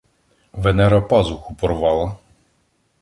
[0.53, 2.17] Венера пазуху порвала